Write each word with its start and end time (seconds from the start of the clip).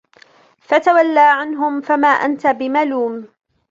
فَتَوَلَّ 0.61 1.17
عَنْهُمْ 1.17 1.81
فَمَا 1.81 2.07
أَنْتَ 2.07 2.47
بِمَلُومٍ 2.47 3.27